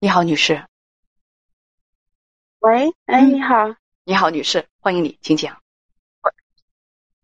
[0.00, 0.62] 你好，女士。
[2.60, 3.34] 喂，哎，嗯。
[3.34, 5.60] 你好，你好，女士，欢迎你，请讲。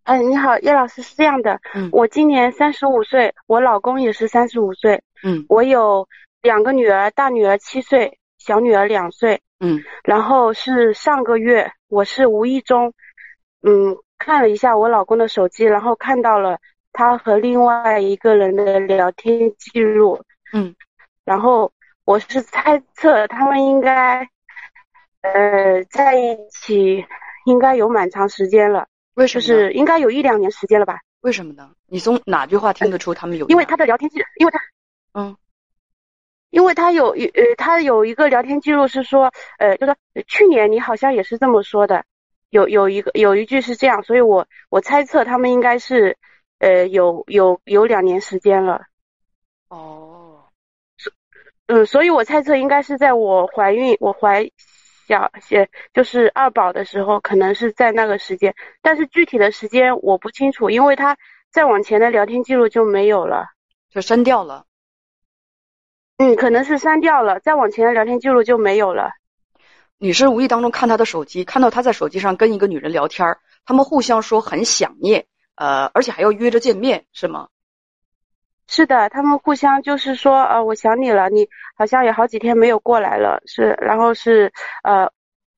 [0.02, 1.88] 哎，你好，叶老师是这样的，嗯。
[1.92, 5.46] 我今年三十五岁，我老公也是三十五岁，嗯。
[5.48, 6.08] 我有
[6.42, 9.80] 两个女儿，大女儿七岁，小女儿两岁，嗯。
[10.02, 12.92] 然后是上个月，我是无意中，
[13.62, 16.58] 嗯，看了一下我老公的手机，然后看到了
[16.92, 20.74] 他和另外一个人的聊天记录，嗯。
[21.24, 21.70] 然后
[22.04, 24.28] 我是猜测他们应该，
[25.22, 27.04] 呃，在一起
[27.46, 28.86] 应该有蛮长时间了。
[29.16, 29.46] 就为什么呢？
[29.46, 31.70] 是应该有一两年时间了吧，为什么呢？
[31.86, 33.46] 你从哪句话听得出他们有？
[33.48, 34.60] 因为他的聊天记，因为他，
[35.14, 35.36] 嗯
[36.50, 42.04] 因为他有呃，他有一个聊天记录是说，呃，就说呃去年你好像也是这么说的，
[42.50, 46.16] 有有一个有一句是这样，所以我我猜测他们应该是，
[46.58, 48.82] 呃，有有有两年时间了，
[49.68, 50.13] 哦，
[51.66, 54.50] 嗯，所以我猜测应该是在我怀孕，我怀
[55.08, 61.16] 小些就是二宝的时候，可能是在那个时间，但是具体的时间我不清楚，因为他
[61.50, 63.46] 再往前的聊天记录就没有了。
[63.90, 64.66] 就删掉了。
[66.18, 69.12] 嗯，可能是删掉了，再往前的聊天记录就没有了。
[69.96, 77.48] 女士无意当中看他的手机，看到他在手机上跟一个女人聊天儿，他们互相说很想念，呃，而且还要约着见面，是吗？
[78.66, 85.10] 是的，他们互相就是说，呃，我想你了，你好像也好几天没有过来了，是，然后是，呃，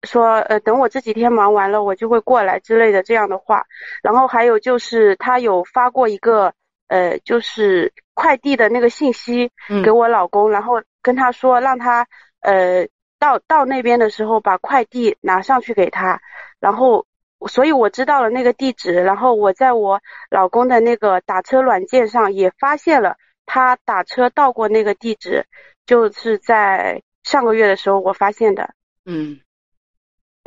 [0.03, 3.65] 说，呃，等我这几天忙完了，我就会过来之类的这样的话。
[4.03, 6.53] 然后还有就是他有发过一个，
[6.89, 12.07] 呃，就是快递的那个信息嗯给我老公，然后跟他说让他，
[12.41, 12.87] 呃，
[13.19, 16.21] 到到那边的时候把快递拿上去给他，
[16.61, 17.07] 然后。
[17.49, 25.45] 所以我知道了那个地址，然后我在我老公的那个打车软件上也发现了他打车到过那个地址，
[25.85, 28.75] 就是在上个月的时候我发现的。
[29.05, 29.39] 嗯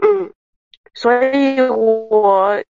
[0.02, 0.34] 嗯，
[0.94, 2.64] 所以我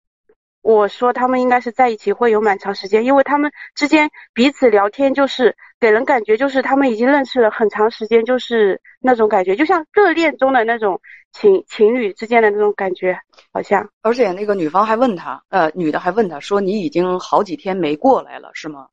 [0.67, 10.99] 我说他们应该是在一起会有蛮长时间，因为他们之间彼此聊天就是给人感觉就是他们已经认识了很长时间，就是那种感觉，就像热恋中的那种
[11.31, 13.17] 情情侣之间的那种感觉，
[13.53, 13.87] 好像。
[14.02, 18.87] 而且那个女方还问他，呃，女的还问他说：“你已经好几天没过来了，是吗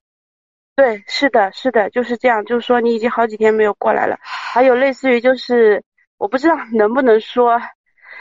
[0.76, 2.44] 对，是的，是的，就是这样。
[2.44, 4.16] 就是说你已经好几天没有过来了。
[4.22, 5.82] 还有类似于就是
[6.18, 7.60] 我不知道能不能说，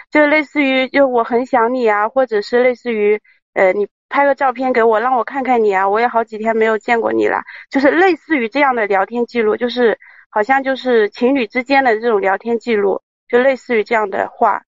[0.10, 3.22] 就类似于就我很想你啊，或者是类似于
[3.54, 10.00] 呃你拍个照片给我让我看看你啊，我也好几天没有见过你了，就是类似于这样的聊天记录，就是
[10.30, 14.64] 好像就是情侣之间的这种聊天记录，就类似于这样的话。？”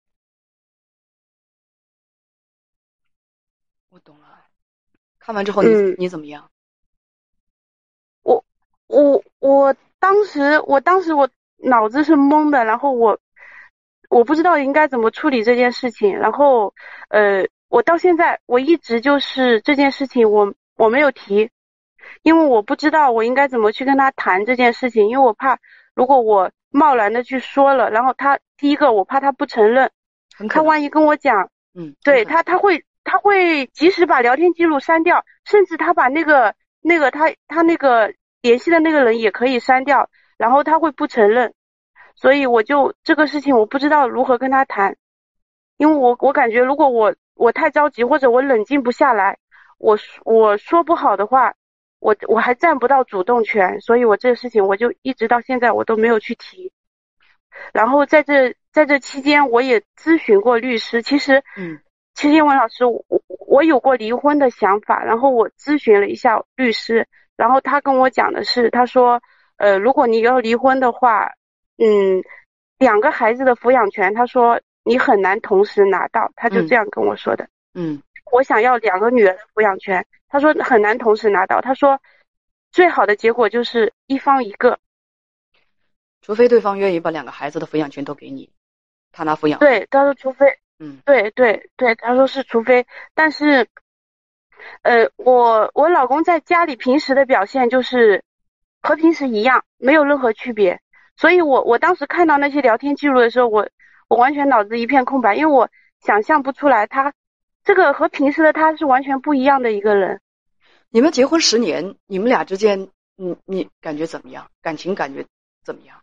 [3.89, 4.45] 我懂了。
[5.19, 6.49] 看完之后你、嗯你怎么样？
[8.23, 8.43] 我
[8.87, 13.19] 我我当时我当时我脑子是懵的，然后我
[14.09, 16.73] 我不知道应该怎么处理这件事情，然后
[17.09, 21.49] 呃，我到现在我一直就是这件事情我我没有提，
[22.21, 25.57] 因为我不知道我应该怎么去跟他谈这件事情，因为我怕
[25.95, 29.89] 如果我贸然的去说了，然后他第一个我怕他不承认，
[30.49, 31.49] 他万一跟我讲。
[31.73, 41.53] 嗯，对他，他会他会及时把聊天记录删掉，甚至他把那个那个他他那个联系的那个人也可以删掉，然后他会不承认，
[42.17, 44.97] 所以我就这个事情我不知道如何跟他谈，
[45.77, 49.37] 因为我我感觉如果我我太着急或者我冷静不下来，
[49.77, 51.55] 我我说不好的话，
[51.99, 56.71] 我我还占不到主动权，所以我这个事情我就一直到现在我都没有去提。
[57.73, 61.01] 然后在这在这期间，我也咨询过律师。
[61.01, 61.79] 其实，嗯
[62.13, 63.03] 其实英文老师，我
[63.47, 69.21] 我有过离婚的想法，然后我咨询了一下律师，然后他跟我讲的是，他说，
[69.57, 71.31] 呃，如果你要离婚的话，
[71.77, 72.23] 嗯，
[72.77, 77.47] 两个孩子的抚养权，他说你很难同时拿到，他就嗯这样跟我说的。
[77.73, 82.01] 嗯我想要两个女儿的抚养权，他说很难同时拿到，他说
[82.71, 84.79] 最好的结果就是一方一个。
[86.21, 88.49] 除非对方愿意把两个孩子的抚养权都给你，
[89.11, 93.67] 他拿抚养。，对，他说除非嗯对对对，他说是除非，但是，
[94.83, 98.23] 呃，我我老公在家里平时的表现就是
[98.81, 100.79] 和平时一样，没有任何区别。
[101.17, 103.67] 所以我我当时看到那些聊天记录的时候，我
[104.11, 105.69] 我完全脑子一片空白，因为我
[106.01, 107.13] 想象不出来他
[107.63, 110.19] 这个和平时的他是完全不一样的一个人。
[110.89, 114.49] 你们结婚十年，你们俩之间，你你感觉怎么样？
[114.61, 115.25] 感情感觉
[115.63, 116.01] 怎么样？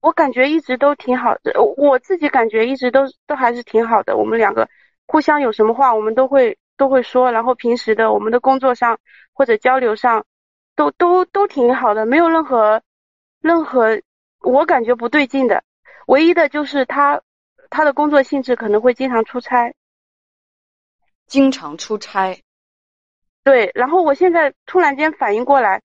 [0.00, 4.16] 我感觉一直都挺好的，我自己感觉一直都都还是挺好的。
[4.16, 4.68] 我们两个
[5.06, 8.98] 互相有什么话，我们都会都会说，然后平时的我们的工作上
[9.32, 10.26] 或者交流上，
[10.74, 12.82] 都都都挺好的，没有任何
[13.40, 14.02] 任何
[14.40, 15.62] 我感觉不对劲的，
[16.06, 17.20] 唯一的就是他
[17.70, 19.72] 他的工作性质可能会经常出差，
[21.26, 22.40] 经常出差。
[23.44, 25.82] 对，然后我现在突然间反应过来，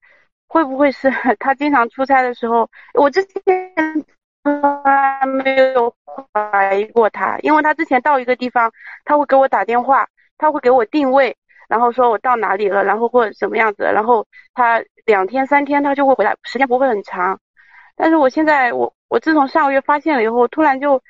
[0.47, 3.35] 会不会是 他经常出差的时候，我之前
[4.43, 5.93] 从来没有
[6.33, 8.71] 怀疑过他，因为他之前到一个地方，
[9.05, 10.07] 他会给我打电话，
[10.37, 11.35] 他会给我定位，
[11.67, 17.39] 然后说我到哪里了，然后或者什么样子，然后他两天三天他就会回来，时间不会很长。
[17.95, 21.03] 但是我现在我我自从上个月发现了以后，突然就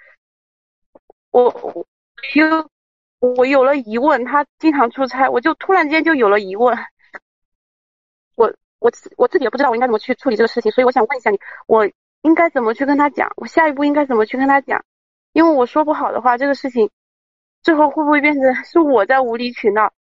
[1.30, 1.86] 我我
[2.34, 2.68] 又。
[3.20, 6.76] 我有了疑问，他经常出差，我就突然间就有了疑问。
[8.34, 11.88] 我我我自己也不知道我应该怎么去处理这个事情，所以我想问一下你，我
[12.24, 13.32] 应该怎么去跟他讲？
[13.36, 14.84] 我下一步应该怎么去跟他讲？
[15.34, 16.90] 因为我说不好的话，这个事情
[17.62, 19.94] 最后会不会变成是我在无理取闹？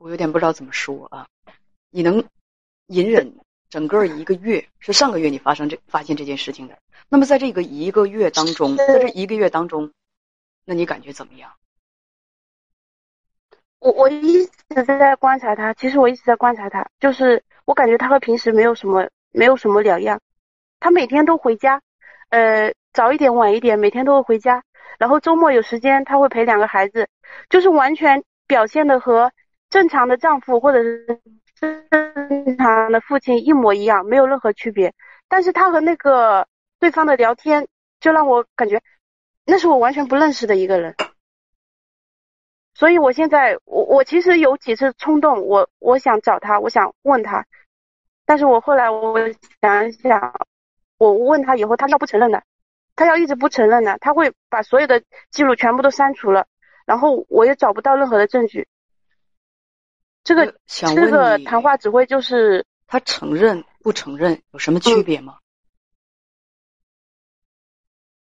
[0.00, 1.28] 我有点不知道怎么说啊，
[1.90, 2.24] 你能？
[2.86, 3.36] 隐忍
[3.68, 6.76] 整个一个月是上个月你发生这发现这件事情的，
[7.08, 9.92] 那么在这个一个月当中，在这一个月当中，
[10.64, 11.52] 那你感觉怎么样？
[13.78, 20.20] 我我一直在观察他，其实我一直在观察他，就是我感觉他和平时没有什么没有什么两样，
[20.80, 21.80] 他每天都回家，
[22.30, 24.64] 呃早一点晚一点每天都会回家，
[24.98, 27.08] 然后周末有时间他会陪两个孩子，
[27.48, 29.30] 就是完全表现的和
[29.70, 31.20] 正常的丈夫或者是。
[31.62, 34.94] 正常的父亲一模一样，没有任何区别。
[35.28, 37.68] 但是他和那个对方的聊天，
[38.00, 38.80] 就让我感觉
[39.44, 40.94] 那是我完全不认识的一个人。
[42.72, 47.44] 所以我现在，我我其实有几次冲动，我我想找他，我想问他，
[48.24, 49.18] 但是我后来我
[49.60, 50.32] 想想，
[50.96, 52.42] 我问他以后，他要不承认的，
[52.96, 56.46] 他要一直不承认的，他会把所有的记录全部都删除了，
[56.86, 58.66] 然后我也找不到任何的证据。
[60.30, 60.54] 这个
[60.94, 65.40] 这个谈话只会就是他承认不承认有什么区别吗？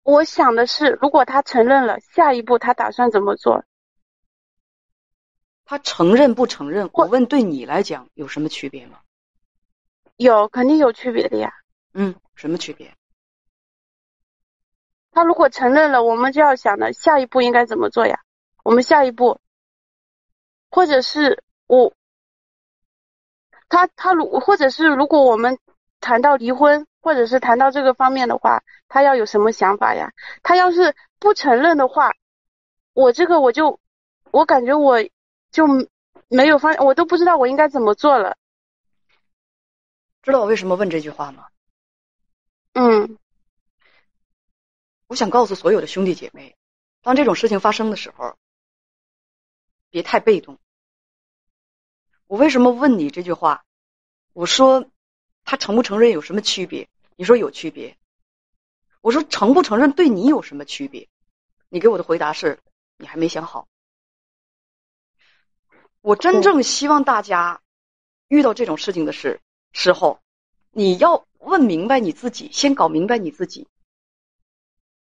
[0.04, 3.64] 我想的是，如果他承认了，下一步他打算怎么做？
[5.64, 6.88] 他承认不承认？
[6.92, 9.00] 我问对你来讲有什么区别吗？
[10.14, 11.52] 有，肯定有区别的呀。
[11.92, 12.94] 嗯，什么区别？
[15.10, 18.20] 他如果承认了，我们就要想的下一步应该怎么做呀？
[18.62, 19.40] 我们下一步，
[20.70, 21.42] 或者是。
[21.68, 21.92] 我，
[23.68, 25.58] 他他如或者是如果我们
[26.00, 30.12] 谈到离婚，或者是谈到这个方面的话，他要有什么想法呀？
[30.42, 32.12] 他要是不承认的话，
[32.92, 33.80] 我这个我就
[34.30, 35.02] 我感觉我
[35.50, 35.66] 就
[36.28, 38.36] 没有方，我都不知道我应该怎么做了。
[40.22, 41.46] 知道我为什么问这句话吗？
[42.74, 43.16] 嗯，
[45.06, 46.56] 我想告诉所有的兄弟姐妹，
[47.02, 48.36] 当这种事情发生的时候，
[49.90, 50.58] 别太被动。
[52.26, 53.64] 我为什么问你这句话？
[54.32, 54.90] 我说
[55.44, 56.88] 他承不承认有什么区别？
[57.16, 57.96] 你说有区别。
[59.00, 61.08] 我说承不承认对你有什么区别？
[61.68, 62.58] 你给我的回答是
[62.96, 63.68] 你还没想好。
[66.00, 67.62] 我真正希望大家
[68.28, 69.40] 遇到这种事情的是
[69.72, 70.20] 时候，
[70.70, 73.68] 你要问明白你自己，先搞明白你自己。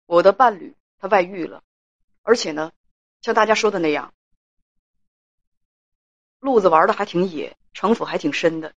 [0.06, 1.64] 我的伴侣他外遇了，
[2.24, 2.72] 而且呢，
[3.22, 4.14] 像大家说的那样。
[6.40, 8.74] 路子玩的还挺野，城府还挺深的，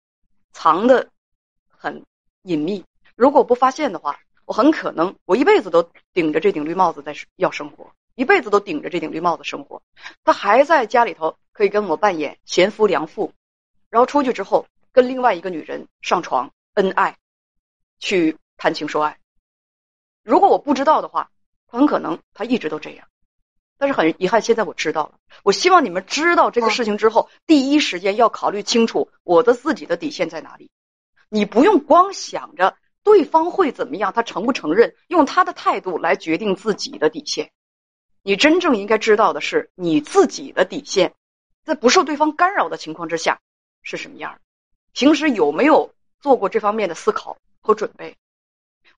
[0.52, 1.10] 藏的
[1.68, 2.06] 很
[2.44, 2.84] 隐秘。
[3.16, 9.82] 如果不发现的话，我很可能我一辈子都顶着这顶绿帽子在要生活，一辈子都顶着这顶绿帽子生活。
[10.24, 13.34] 他还在家里头可以跟我扮演贤夫良妇，
[13.90, 17.18] 然后出去之后跟另外一个女人上床恩爱，
[18.00, 19.20] 去谈情说爱。
[20.24, 21.30] 如果我不知道的话，
[21.68, 23.08] 很可能他一直都这样。
[23.80, 25.14] 但是很遗憾，现在我知道了。
[25.42, 30.70] 我希望你们知道这个事情之后，第一时间要考虑清楚我的自己的底线在哪里。
[31.30, 37.50] 你不用光想着对方会怎么样，他承不承认，用他的态度来决定自己的底线。
[38.22, 41.14] 你真正应该知道的是你自己的底线，
[41.64, 43.40] 在不受对方干扰的情况之下
[43.82, 44.42] 是什么样的。
[44.92, 48.18] 平时有没有做过这方面的思考和准备？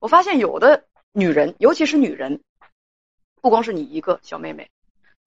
[0.00, 2.40] 我发现有的女人，尤其是女人。
[3.42, 4.70] 不光是你一个小妹妹，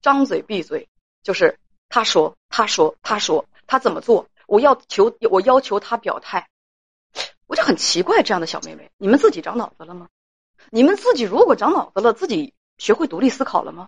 [0.00, 0.88] 张嘴闭嘴
[1.22, 1.58] 就是
[1.90, 6.48] 他说他说他说他怎么做，我要求我要求他表态，
[7.46, 10.08] 我就很奇怪这样的小妹妹，你们自己长脑子了吗？
[10.70, 13.86] 你们自己如果长脑子了，自己学会独立思考了吗？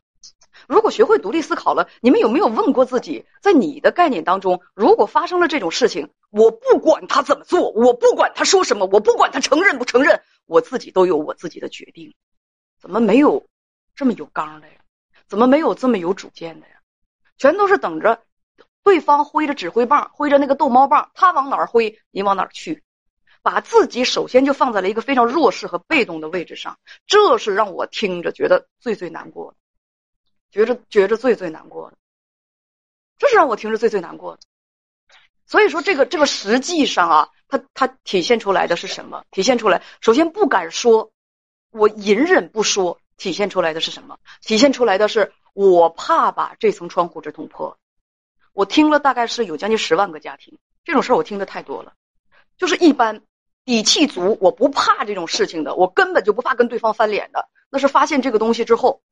[0.66, 12.14] 如果学会独立思考了，你们有没有问过自己，在你的概念当中，如果发生了这种事情，我不管他怎么做，我不管他说什么，我不管他承认不承认，我自己都有我自己的决定，
[12.78, 13.46] 怎么没有？
[13.98, 14.74] 这么有刚的呀？
[15.26, 16.80] 怎么没有这么有主见的呀？
[17.36, 18.22] 全都是等着
[18.84, 22.84] 对方挥着指挥棒，挥着那个逗猫棒，他往哪儿挥，你往哪儿去，
[23.42, 26.78] 把自己首先就放在了一个非常弱势和被动的位置上，
[27.08, 29.56] 这是让我听着觉得最最难过的，
[30.52, 31.96] 觉着觉着最最难过的，
[33.18, 34.42] 这是让我听着最最难过的。
[35.44, 39.24] 所以说，这个这个实际上啊，它它体现出来的是什么？
[39.32, 41.10] 体现出来，首先不敢说，
[41.70, 44.18] 我隐忍不说，体现出来的是什么？
[44.40, 47.76] 体现出来的是我怕把这层窗户纸捅破。
[48.54, 51.92] 我听了大概是有将近十万个家庭，这种事儿我听的太多了。
[52.56, 53.20] 就是一般
[53.64, 57.48] 底气足，我不怕这种事情的，我根本就不怕跟对方翻脸的。
[57.68, 59.02] 那是发现这个东西之后，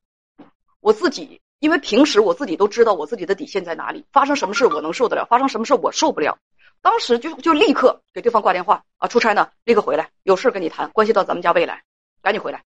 [0.79, 1.39] 我自己。
[1.59, 6.37] 因为平时我自己都知道我自己的底线在哪里，发生什么事我能受得了，发生什么事我受不了。
[6.83, 11.81] 当时就就立刻给对方挂电话啊，出差呢，立刻回来，有事跟你谈，关系到咱们家未来，
[12.21, 12.63] 赶紧回来，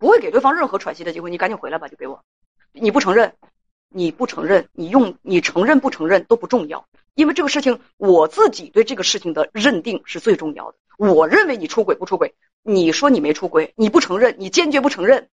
[0.00, 2.24] 不会给对方任何喘息的机会，你赶紧回来吧，就给我。
[2.72, 3.36] 你不承认，
[3.88, 10.78] 你不承认，你用你承认不承认都不重要，因为这个事情我自己对这个事情的认定是最重要的。
[10.96, 15.28] 我认为你出轨不出轨，你说你没出轨，你不承认，你坚决不承认，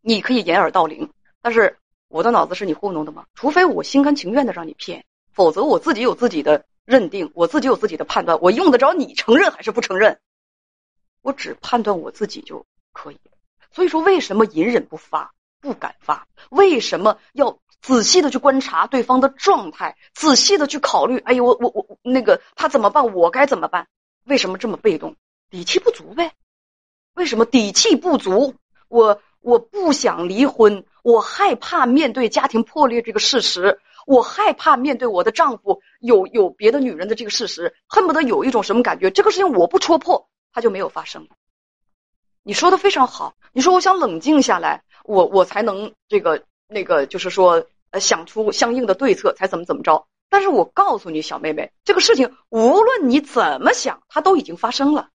[0.00, 1.10] 你可以掩耳盗铃，
[1.42, 1.76] 但是。
[2.10, 3.26] 我的脑子是你糊弄的吗？
[3.34, 10.18] 除非我心甘情愿的让你骗，否则我自己有自己的认定，我自己有自己的判断，我用得着你承认还是不承认？
[11.20, 12.64] 我只判断我自己就
[12.94, 13.32] 可以了。
[13.70, 16.26] 所以说，为什么隐忍不发，不敢发？
[16.50, 21.18] 为什么要仔细的去观察对方的状态，仔细的去考虑？
[21.18, 23.14] 哎呦，我我我那个他怎么办？
[23.14, 23.86] 我该怎么办？
[24.24, 25.16] 为什么这么被动？
[25.50, 26.32] 底气不足呗？
[27.14, 28.54] 为什么底气不足？
[28.88, 30.84] 我我不想离婚。
[31.02, 39.10] 我害怕面对家庭破裂这个事实，我害怕面对我的丈夫有有别的女人的这个事实，恨不得有一种什么感觉？
[39.10, 41.28] 这个事情我不戳破，它就没有发生了。
[42.48, 50.06] 你说的非常好，你说我想冷静下来，我我才能这个那个，就是说呃想出相应的对策，才怎么怎么着。
[50.30, 55.10] 但是我告诉你，小妹妹，这个事情无论你怎么想，它都已经发生了。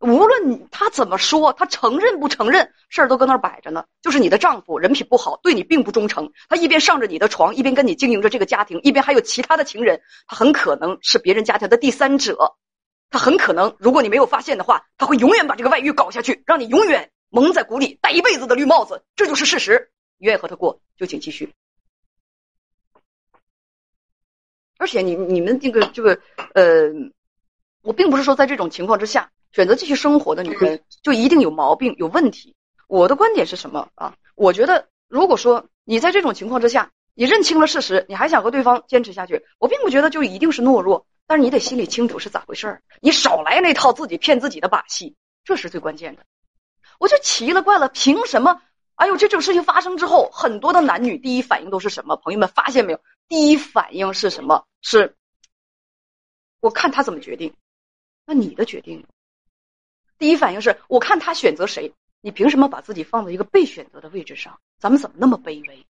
[0.00, 3.84] 无论他怎么说，他承认不承认，事儿都搁那儿摆着呢。
[4.02, 6.32] 就是你的丈夫人品不好，对你并不忠诚。
[6.48, 10.00] 他一边上着你的床，一边跟你经营着这个家庭，一边还有其他的情人。
[10.26, 12.56] 他很可能是别人家庭的第三者。
[13.12, 19.04] 他很可能，如果你没有发现的话，他会永远把这个外遇搞下去，让你永远蒙在鼓里，戴一辈子的绿帽子。
[19.14, 19.92] 这就是事实。
[20.18, 21.52] 你愿意和他过，就请继续。
[24.78, 26.18] 而且你你们这个这个
[26.54, 26.90] 呃，
[27.82, 29.30] 我并不是说在这种情况之下。
[29.54, 32.56] 选择继续生活的女人就一定有毛病、有问题。
[32.88, 34.16] 我的观点是什么啊？
[34.34, 41.06] 我觉得，如果说你在这种情况之下，你认清了事实，你还想和对方坚持下去，我并不觉得就一定是懦弱。
[41.32, 46.26] 但是你得心里清楚是咋回事儿，你少来那套自己骗自己的把戏，这是最关键的。
[46.98, 48.60] 我就奇了怪了，凭什么？
[48.96, 52.16] 哎呦，这种事情发生之后，很多的男女第一反应都是什么？
[52.16, 53.00] 朋友们发现没有？
[53.28, 54.66] 第一反应是什么？
[54.82, 55.16] 是，
[56.60, 57.54] 我看他怎么决定。
[58.26, 59.06] 那你的决定？
[60.18, 64.60] 第一反应是我看他选择谁，你凭什么把自己放在一个被选择的位置上？
[64.78, 65.86] 咱们怎么那么卑微？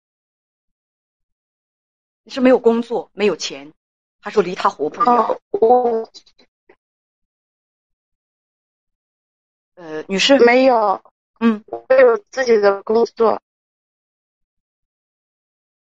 [2.24, 3.72] 你是没有工作、没有钱，
[4.20, 5.14] 还说离他活不远？
[5.50, 6.08] 我，
[9.74, 11.02] 呃，女士没有，
[11.40, 13.40] 嗯，我有自己的工作，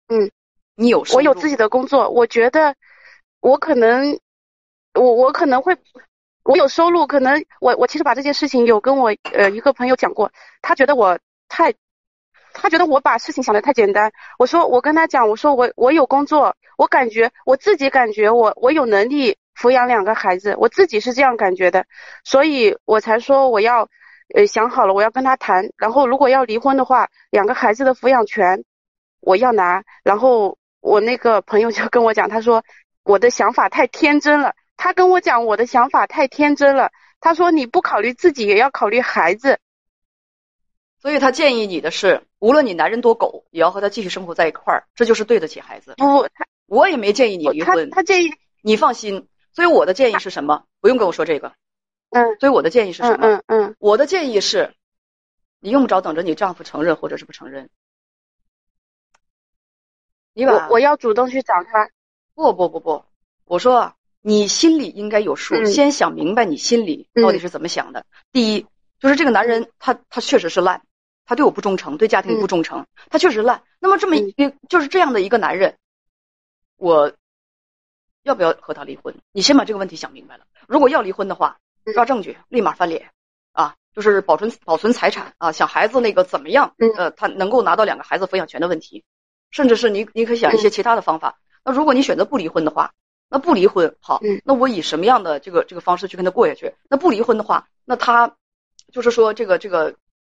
[0.07, 0.31] 嗯，
[0.75, 2.75] 你有，我有自己的工作，我觉得
[3.39, 4.19] 我可能，
[4.93, 5.77] 我我可能会。
[6.43, 11.71] 我有收入，可能我我其实把这件事情有跟我呃一个朋友讲过，他觉得我太，
[12.61, 14.11] 他觉得我把事情想的太简单。
[14.37, 21.85] 我说我跟他讲，我说我我有工作，我感觉我自己感觉我我有能力抚养两个孩子，我自己是这样感觉的，
[22.23, 23.89] 所以我才说我要
[24.35, 28.63] 呃想好了我要跟他谈，然后如果要离婚的话，两个孩子的抚养权
[29.19, 29.83] 我要拿。
[30.03, 32.63] 然后我那个朋友就跟我讲，他说
[33.03, 34.53] 我的想法太天真了。
[34.77, 36.91] 他跟我讲，我的想法太天真了。
[37.19, 39.59] 他说你不考虑自己，也要考虑孩子。
[40.99, 45.93] 所以他建议你的是，无论你男人多狗，也要和他继续生活在一块儿，这就是对得起孩子。
[45.97, 47.89] 不，他我也没建议你离婚。
[47.91, 48.29] 他建议
[48.61, 49.27] 你放心。
[49.53, 50.65] 所以我的建议是什么？
[50.79, 51.53] 不用跟我说这个。
[52.09, 52.37] 嗯。
[52.39, 53.27] 所以我的建议是什么？
[53.27, 53.75] 嗯嗯。
[53.79, 54.73] 我的建议是，
[55.59, 57.69] 你用不着等着你丈夫承认或者是不承认。
[60.33, 61.89] 你把我要主动去找他。
[62.33, 63.05] 不不不不，
[63.45, 63.93] 我说。
[64.23, 68.05] 你心里应该有数，先想明白你心里到底是怎么想的。
[68.31, 68.67] 第一，
[68.99, 70.83] 就是这个男人他他确实是烂，
[71.31, 73.63] 他对我不忠诚，对家庭不忠诚，他确实烂。
[73.79, 74.35] 那么这么一
[74.67, 75.77] 就是这样的一个男人，
[76.75, 77.13] 我
[78.23, 79.15] 要不要和他离婚？
[79.31, 80.43] 你先把这个问题想明白了。
[80.67, 81.57] 如果要离婚的话，
[81.93, 83.11] 抓证据，立马翻脸
[83.53, 83.75] 啊！
[83.95, 86.75] 就是保存保存财产啊，想孩子那个怎么样？
[86.97, 89.05] 呃，他能够拿到两个孩子抚养权的问题。
[89.51, 91.39] 甚至是你你可以想一些其他的方法。
[91.63, 92.91] 那如果你选择不离婚的话，
[93.29, 96.75] 那不离婚好，嗯那我以什么样的这个这个方式去跟他过下去？
[96.89, 98.35] 那不离婚的话，那他
[98.91, 99.95] 就是说这个这个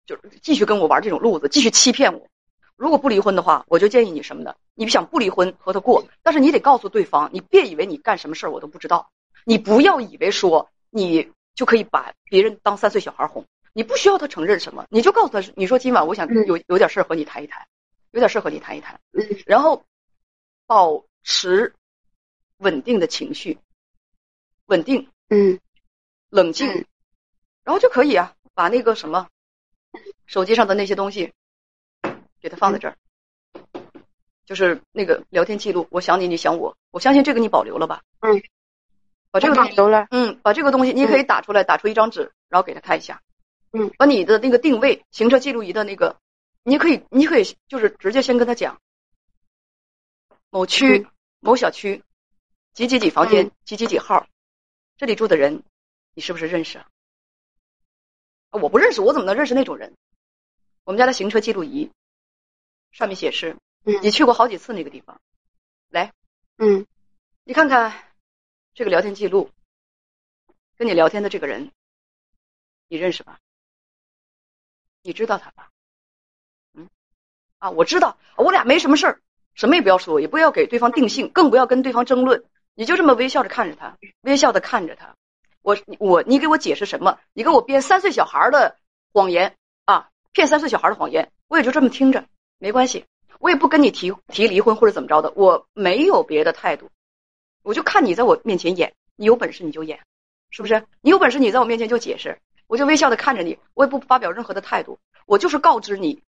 [0.06, 2.28] 就是继续跟我玩这种路子，继续欺骗我。
[2.76, 4.54] 如果不离婚的话，我就建议你什么呢？
[4.74, 9.10] 你想不离婚和他过，但是你得告诉对方，你别以为你干什么事儿我都不知道，
[9.44, 16.46] 你不要以为说你就可以把别人当三岁小孩哄，你不需要他承认什么，你就告诉他，你说今晚我想嗯。
[16.46, 17.66] 有有点事儿和你谈一谈，
[18.10, 19.24] 有点事儿和你谈一谈，嗯。
[19.46, 19.84] 然后
[20.66, 21.74] 保持
[22.56, 23.58] 稳定的情绪，
[24.66, 25.60] 稳定嗯。
[26.30, 26.84] 冷静，嗯。
[27.62, 29.28] 然后就可以啊，把那个什么
[30.32, 31.34] 手机上的那些东西
[32.40, 32.96] 给它放在这儿，
[34.46, 38.02] 就是那个聊天记录，我想你，你想我，我相信这个你保留了吧？
[38.20, 38.42] 嗯，
[39.30, 43.20] 把这个东西，保留了，嗯，把这个东西你可以打出来，打出一张纸，然后给他看一下。
[43.72, 46.18] 嗯，把你的那个定位，行车记录仪的那个，
[46.62, 48.80] 你可以，你可以就是直接先跟他讲，
[50.48, 51.06] 某区、嗯
[51.40, 52.02] 某小区
[52.72, 54.26] 几几几房间、嗯几几几号，
[54.96, 55.62] 这里住的人，
[56.14, 56.86] 你是不是认识啊？
[58.52, 59.92] 我不认识，我怎么能认识那种人？
[60.84, 61.90] 我们家的行车记录仪
[62.90, 65.20] 上面显示嗯你去过好几次那个地方，
[65.88, 66.12] 来，
[66.58, 66.86] 嗯
[67.44, 67.92] 你看看
[68.74, 69.50] 这个聊天记录，
[70.76, 71.70] 跟你聊天的这个人，
[72.88, 73.38] 你认识吧？
[75.02, 75.70] 你知道他吧？
[76.74, 76.88] 嗯，
[77.58, 79.20] 啊，我知道，我俩没什么事儿，
[79.54, 85.16] 什么也不要说，也不要给对方定性，更不要跟对方争论，你就这么微笑着看着他，微笑的看着他。
[85.62, 87.20] 我我你给我解释什么？
[87.32, 88.78] 你给我编三岁小孩的
[89.12, 89.54] 谎言啊，
[90.32, 92.26] 骗三岁小孩的谎言，我也就这么听着，
[92.58, 93.04] 没关系，
[93.38, 96.90] 我也不跟你提提离婚或者怎么着的，我没有别的态度，
[97.62, 100.00] 我就看你在我面前演，你有本事你就演，
[100.50, 100.86] 是不是？
[101.02, 106.22] 你有本事你在我面前就解释，我就微笑的看着你，我也不发表任何的态度，我就是告知你，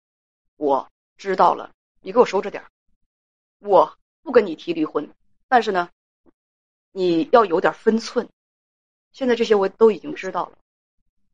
[0.57, 2.63] 我知道了，你给我收着点，
[3.61, 5.09] 我不跟你提离婚，
[5.49, 5.89] 但是呢，
[6.93, 8.29] 你要有点分寸。
[9.13, 10.59] 现在这些我都已经知道了，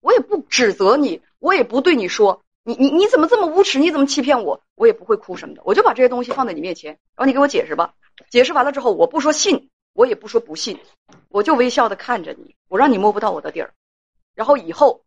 [0.00, 7.94] 我也不指责你，我也不对你说你你你怎么这么无耻，你怎么欺骗我，我也不会哭什么的，我就把这些东西放在你面前，然后你给我解释吧。
[8.29, 10.79] 解释完了之后，我不说信，我也不说不信，
[11.29, 13.73] 我就微笑的看着你，我让你摸不到我的底儿。
[14.35, 15.03] 然后以后，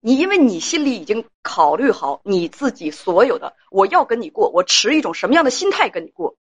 [0.00, 6.36] 你因为你心里已经考虑好你自己所有的，我要跟你过，我持一种什么样的心态跟你过，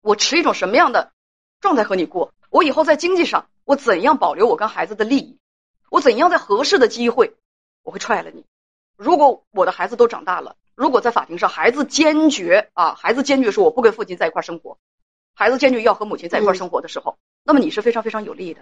[0.00, 1.12] 我持一种什么样的
[1.60, 3.46] 状态和你过，我以后在经济上。
[3.64, 5.38] 我怎样保留我跟孩子的利益？
[5.90, 7.36] 我怎样在合适的机会，
[7.84, 8.44] 我会踹了你？
[9.02, 14.76] 如果我的孩子都长大了，如果在法庭上孩子坚决啊，孩子坚决说我不跟父亲在一块生活，
[15.34, 18.60] 孩子坚决要和母亲在一块生活的时候，那么你是非常非常有利的。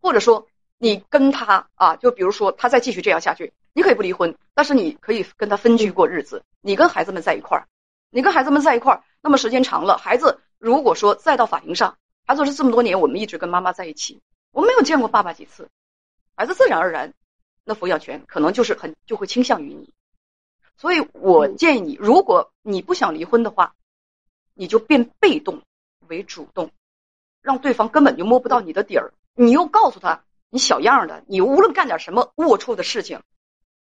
[0.00, 0.46] 或者说
[0.78, 7.66] 你跟他啊，就比如说他再继续这样下去，你可以不离婚，但是你可以跟他分居过日子，你跟孩子们在一块儿，
[8.10, 11.98] 你跟孩子们在一块儿，那么时间长了，孩子如果说再到法庭上。
[12.24, 14.20] 孩子是这么多年，我们一直跟妈妈在一起，
[14.52, 15.68] 我没有见过爸爸几次，
[16.36, 17.12] 孩子自然而然，
[17.68, 19.92] 那抚养权可能就是很就会倾向于你，
[20.78, 23.74] 所以我建议你，如果你不想离婚的话，
[24.54, 25.60] 你就变被动
[26.06, 26.70] 为主动，
[27.42, 33.20] 让对方根本就摸不到你的底儿，你又告诉他你小样的，你无论干点什么龌龊的事情，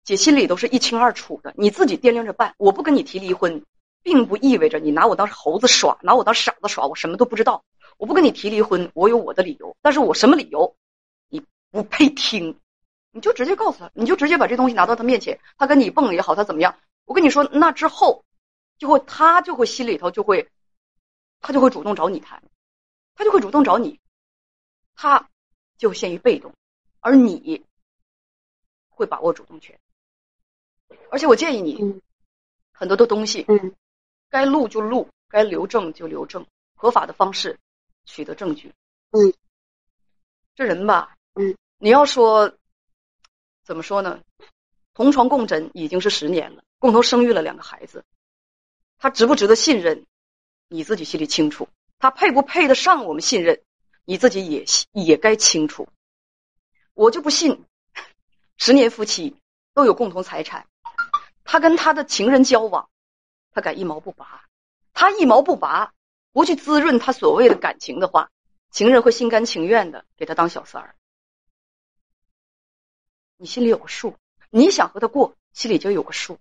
[0.04, 2.54] 姐心里都是一清二楚的，你自己掂量着办。
[2.56, 3.62] 我不跟你提离婚，
[4.02, 7.62] 并不意味着你拿我当猴子耍，拿我当傻子耍，我什么都不知道。
[7.98, 10.74] 我不跟你提离婚，我有我的理由，但是我什么理由，
[11.28, 12.58] 你不配听，
[13.16, 16.78] 你就直接告诉他，你就直接把这东西拿到他面前，他跟你蹦也好，他怎么样？
[17.06, 18.26] 我跟你说，那之后
[18.76, 20.50] 就会他就会心里头就会，
[21.40, 22.42] 他就会主动找你谈，
[23.14, 23.98] 他就会主动找你，
[24.94, 25.30] 他
[25.78, 26.52] 就陷于被动，
[27.00, 27.64] 而你
[28.90, 29.80] 会把握主动权。
[31.10, 32.02] 而且我建议你，嗯
[32.72, 33.74] 很多的东西，嗯
[34.28, 37.58] 该录就录，该留证就留证，合法的方式
[38.04, 38.74] 取得证据。
[39.12, 39.32] 嗯，
[40.54, 42.52] 这人吧，嗯，你要说
[43.66, 44.20] 怎么说呢？
[44.94, 48.04] 同床共枕已经是十年了，共同生育了两个孩子，
[48.96, 50.06] 他值不值得信任，
[50.68, 51.68] 你自己心里清楚。
[51.98, 53.60] 他配不配得上我们信任，
[54.04, 55.88] 你自己也也该清楚。
[56.94, 57.64] 我就不信，
[58.56, 59.36] 十年夫妻
[59.74, 60.68] 都有共同财产，
[61.42, 62.88] 他跟他的情人交往，
[63.50, 64.44] 他敢一毛不拔。
[64.92, 65.92] 他一毛不拔，
[66.32, 68.30] 不去滋润他所谓的感情的话，
[68.70, 70.95] 情人会心甘情愿的给他当小三儿。
[73.36, 74.16] 你心里有个数，
[74.50, 76.38] 你想和他过，心里就有个数。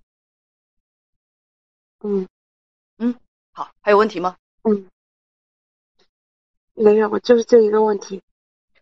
[1.99, 2.27] 嗯
[2.97, 3.19] 嗯
[3.51, 4.37] 好，还有问题吗？
[4.63, 4.89] 嗯，
[6.73, 8.21] 没有，我就是这一个问题。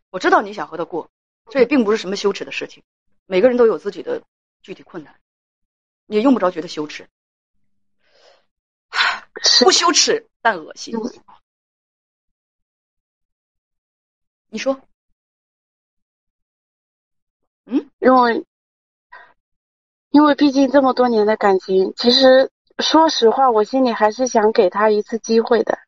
[0.10, 1.10] 我知道你想和他过，
[1.50, 2.84] 这也并不是什么羞耻的事情。
[3.26, 4.22] 每个人都有自己的
[4.62, 5.20] 具体困难，
[6.06, 7.08] 你也用不着觉得羞耻。
[9.64, 10.96] 不羞耻但恶心。
[10.96, 11.02] 嗯
[14.50, 14.80] 你说，
[17.66, 18.46] 因为
[20.10, 25.80] 因为毕竟这么多年的感情，其实说实话，我心里还是想给他一次机会的，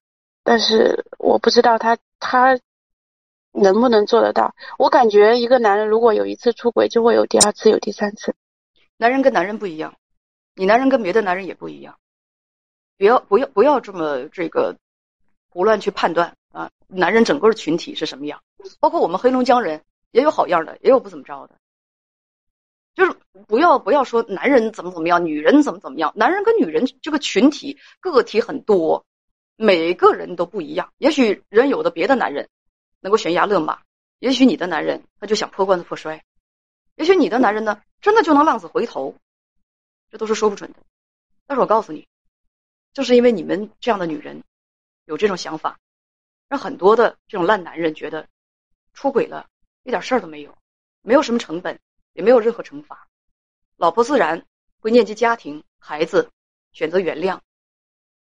[0.43, 2.59] 但是我不知道他他
[3.51, 4.55] 能不能做得到。
[4.77, 8.33] 我感觉一个男人如果有一次出轨，就会有第二次，有第三次。
[8.97, 9.95] 男人跟男人不一样，
[10.55, 11.97] 你男人跟别的男人也不一样。
[12.97, 14.77] 不要不要不要这么这个
[15.49, 16.71] 胡乱去判断啊！
[16.87, 18.41] 男人整个群体是什么样？
[18.79, 21.55] 包括我们黑龙江人也有好样的，也有不怎么着的。
[22.95, 23.13] 就是
[23.45, 26.13] 不要不要说男人怎么怎么样，女人怎么怎么样。
[26.15, 29.05] 男人跟女人这个群体个体很多，
[29.57, 30.93] 每个人都不一样。
[30.97, 32.49] 也许人有的别的男人
[33.01, 33.81] 能够悬崖勒马，
[34.19, 36.23] 也许你的男人他就想破罐子破摔，
[36.95, 39.13] 也许你的男人呢真的就能浪子回头，
[40.09, 40.79] 这都是说不准的。
[41.45, 42.07] 但是我告诉你，
[42.93, 44.41] 正是因为你们这样的女人
[45.03, 45.77] 有这种想法，
[46.47, 48.25] 让很多的这种烂男人觉得
[48.93, 49.47] 出轨了
[49.83, 50.57] 一点事儿都没有，
[51.01, 51.77] 没有什么成本。
[52.15, 53.09] 也没有任何惩罚，
[53.75, 54.45] 老婆自然
[54.79, 56.31] 会念及家庭、孩子，
[56.71, 57.41] 选择原谅。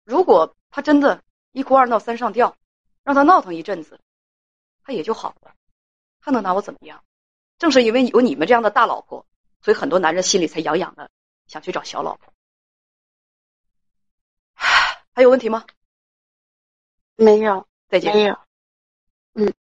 [0.03, 2.57] 如果他真的一哭二闹三上吊，
[3.05, 4.01] 让他闹腾一阵子，
[4.83, 5.55] 他也就好了，
[6.21, 7.05] 他能拿我怎么样？
[7.59, 9.27] 正是因为有你们这样的大老婆，
[9.61, 11.11] 所以很多男人心里才痒痒的，
[11.47, 12.33] 想去找小老婆。
[15.13, 15.67] 还有问题吗？
[17.17, 18.15] 没有，再见。
[18.15, 18.39] 没有。